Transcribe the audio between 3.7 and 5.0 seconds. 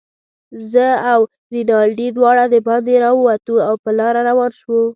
په لاره روان شوو.